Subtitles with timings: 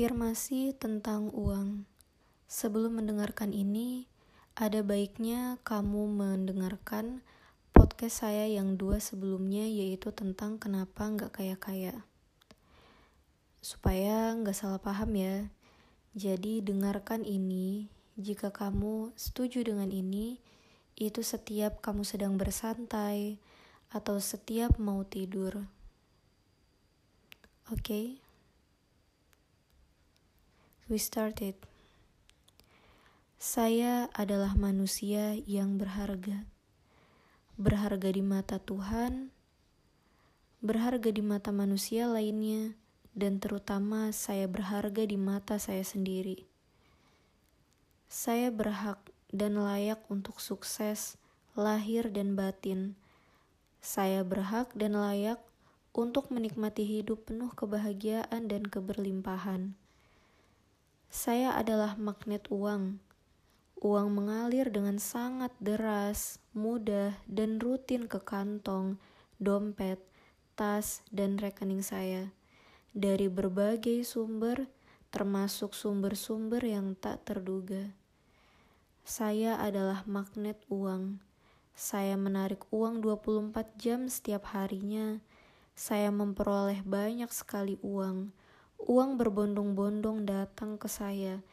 [0.00, 1.84] Afirmasi tentang uang.
[2.48, 4.08] Sebelum mendengarkan ini,
[4.56, 7.20] ada baiknya kamu mendengarkan
[7.76, 12.08] podcast saya yang dua sebelumnya yaitu tentang kenapa nggak kaya-kaya.
[13.60, 15.52] Supaya nggak salah paham ya.
[16.16, 20.40] Jadi dengarkan ini, jika kamu setuju dengan ini,
[20.96, 23.36] itu setiap kamu sedang bersantai
[23.92, 25.68] atau setiap mau tidur.
[27.68, 27.84] Oke?
[27.84, 28.29] Okay?
[30.90, 31.54] We started.
[33.38, 36.42] Saya adalah manusia yang berharga.
[37.54, 39.30] Berharga di mata Tuhan,
[40.58, 42.74] berharga di mata manusia lainnya,
[43.14, 46.42] dan terutama saya berharga di mata saya sendiri.
[48.10, 48.98] Saya berhak
[49.30, 51.14] dan layak untuk sukses,
[51.54, 52.98] lahir dan batin.
[53.78, 55.38] Saya berhak dan layak
[55.94, 59.78] untuk menikmati hidup penuh kebahagiaan dan keberlimpahan.
[61.10, 63.02] Saya adalah magnet uang.
[63.82, 68.94] Uang mengalir dengan sangat deras, mudah, dan rutin ke kantong,
[69.42, 69.98] dompet,
[70.54, 72.30] tas, dan rekening saya
[72.94, 74.70] dari berbagai sumber,
[75.10, 77.90] termasuk sumber-sumber yang tak terduga.
[79.02, 81.18] Saya adalah magnet uang.
[81.74, 85.18] Saya menarik uang 24 jam setiap harinya.
[85.74, 88.30] Saya memperoleh banyak sekali uang
[88.88, 91.44] Uang berbondong-bondong datang ke saya.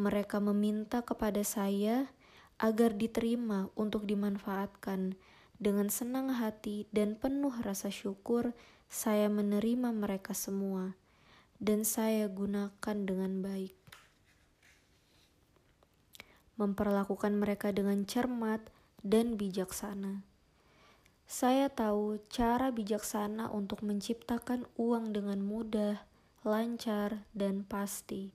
[0.00, 2.08] Mereka meminta kepada saya
[2.56, 5.12] agar diterima untuk dimanfaatkan.
[5.60, 8.56] Dengan senang hati dan penuh rasa syukur,
[8.88, 10.96] saya menerima mereka semua,
[11.60, 13.76] dan saya gunakan dengan baik.
[16.56, 18.64] Memperlakukan mereka dengan cermat
[19.04, 20.24] dan bijaksana.
[21.28, 26.11] Saya tahu cara bijaksana untuk menciptakan uang dengan mudah
[26.42, 28.34] lancar, dan pasti.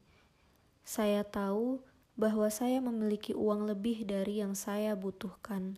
[0.87, 1.83] Saya tahu
[2.15, 5.77] bahwa saya memiliki uang lebih dari yang saya butuhkan.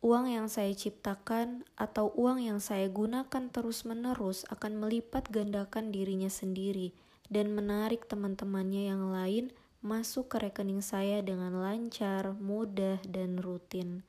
[0.00, 6.96] Uang yang saya ciptakan atau uang yang saya gunakan terus-menerus akan melipat gandakan dirinya sendiri
[7.28, 9.52] dan menarik teman-temannya yang lain
[9.84, 14.00] masuk ke rekening saya dengan lancar, mudah, dan rutin.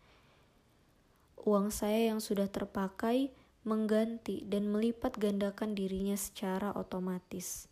[1.43, 7.69] Uang saya yang sudah terpakai mengganti dan melipat gandakan dirinya secara otomatis.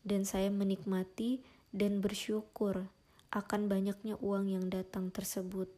[0.00, 1.44] Dan saya menikmati
[1.74, 2.88] dan bersyukur
[3.28, 5.68] akan banyaknya uang yang datang tersebut.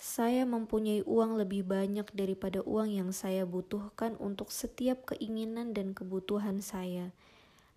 [0.00, 6.64] Saya mempunyai uang lebih banyak daripada uang yang saya butuhkan untuk setiap keinginan dan kebutuhan
[6.64, 7.12] saya.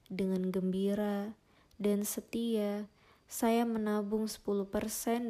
[0.08, 1.36] Dengan gembira
[1.80, 2.88] dan setia,
[3.28, 4.48] saya menabung 10%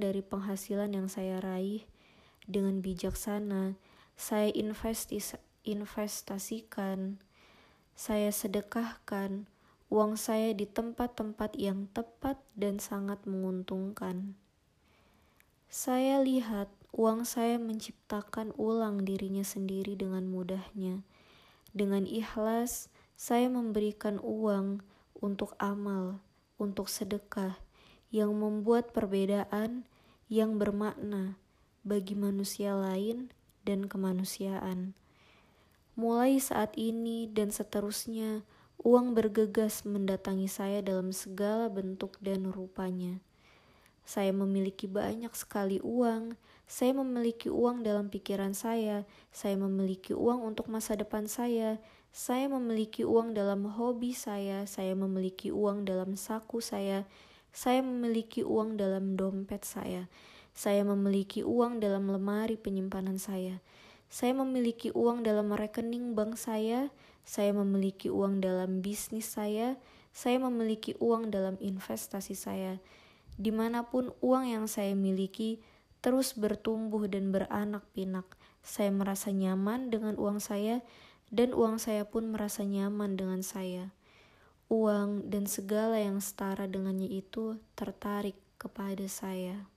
[0.02, 1.86] dari penghasilan yang saya raih
[2.46, 3.74] dengan bijaksana
[4.18, 7.18] saya investis investasikan,
[7.96, 9.48] saya sedekahkan
[9.94, 14.34] uang saya di tempat-tempat yang tepat dan sangat menguntungkan.
[15.70, 21.06] Saya lihat uang saya menciptakan ulang dirinya sendiri dengan mudahnya.
[21.74, 24.82] Dengan ikhlas, saya memberikan uang
[25.18, 26.22] untuk amal,
[26.58, 27.58] untuk sedekah
[28.14, 29.86] yang membuat perbedaan
[30.30, 31.38] yang bermakna
[31.82, 34.96] bagi manusia lain dan kemanusiaan.
[35.94, 38.44] Mulai saat ini dan seterusnya,
[38.82, 43.24] uang bergegas mendatangi saya dalam segala bentuk dan rupanya.
[44.04, 46.36] Saya memiliki banyak sekali uang.
[46.68, 49.08] Saya memiliki uang dalam pikiran saya.
[49.32, 51.80] Saya memiliki uang untuk masa depan saya.
[52.12, 54.68] Saya memiliki uang dalam hobi saya.
[54.68, 57.08] Saya memiliki uang dalam saku saya.
[57.56, 60.12] Saya memiliki uang dalam dompet saya.
[60.54, 63.62] Saya memiliki uang dalam lemari penyimpanan saya.
[64.14, 66.94] Saya memiliki uang dalam rekening bank saya.
[67.26, 69.82] Saya memiliki uang dalam bisnis saya.
[70.14, 72.78] Saya memiliki uang dalam investasi saya.
[73.34, 75.58] Di mana pun uang yang saya miliki
[76.04, 78.28] terus bertumbuh dan beranak pinak.
[78.60, 80.84] Saya merasa nyaman dengan uang saya,
[81.34, 83.96] dan uang saya pun merasa nyaman dengan saya.
[84.68, 89.73] Uang dan segala yang setara dengannya itu tertarik kepada saya.